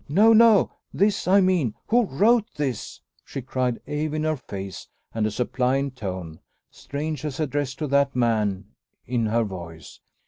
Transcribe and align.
no, 0.09 0.33
no! 0.33 0.71
This, 0.91 1.27
I 1.27 1.41
mean! 1.41 1.75
Who 1.89 2.05
wrote 2.07 2.47
this?" 2.55 3.01
she 3.23 3.43
cried, 3.43 3.79
awe 3.87 3.91
in 3.91 4.23
her 4.23 4.35
face, 4.35 4.87
and 5.13 5.27
a 5.27 5.29
suppliant 5.29 5.95
tone, 5.95 6.39
strange 6.71 7.23
as 7.23 7.39
addressed 7.39 7.77
to 7.77 7.87
that 7.89 8.15
man, 8.15 8.65
in 9.05 9.27
her 9.27 9.43
voice. 9.43 9.99